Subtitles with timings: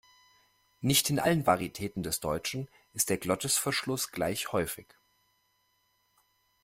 [0.79, 4.87] Nicht in allen Varitäten des Deutschen ist der Glottisverschluss gleich häufig.